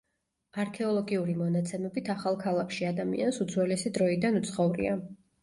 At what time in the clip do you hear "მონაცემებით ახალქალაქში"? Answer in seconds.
1.41-2.89